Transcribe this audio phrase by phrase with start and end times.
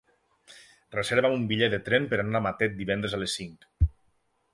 [0.95, 3.69] Reserva'm un bitllet de tren per anar a Matet divendres a les cinc.